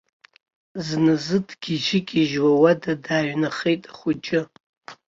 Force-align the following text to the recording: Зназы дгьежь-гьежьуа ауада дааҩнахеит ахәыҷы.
Зназы 0.85 1.37
дгьежь-гьежьуа 1.47 2.49
ауада 2.53 2.93
дааҩнахеит 3.03 3.83
ахәыҷы. 3.91 4.41